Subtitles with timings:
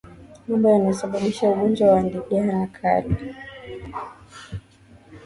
[0.47, 3.15] Mambo yanayosababisha ugonjwa wa ndigana kali